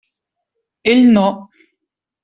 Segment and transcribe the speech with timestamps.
[0.93, 1.27] Ell no.